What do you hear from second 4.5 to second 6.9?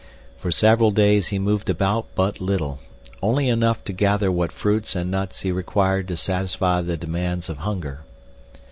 fruits and nuts he required to satisfy